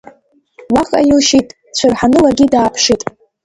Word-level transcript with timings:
Уаҟа 0.73 0.99
илшьит, 1.09 1.47
дцәырҳаны 1.71 2.19
ларгьы 2.23 2.45
дааԥшит. 2.51 3.01